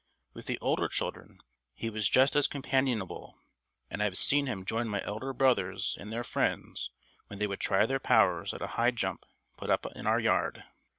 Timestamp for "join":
4.65-4.87